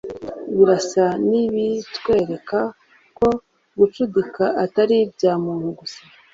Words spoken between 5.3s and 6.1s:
muntu gusa